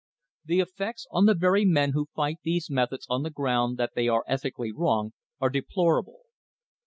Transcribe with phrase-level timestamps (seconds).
[0.45, 4.07] The effects on the very men who fight these methods on the ground that they
[4.07, 6.21] are ethically wrong are deplorable.